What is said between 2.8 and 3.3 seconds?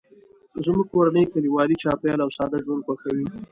خوښوي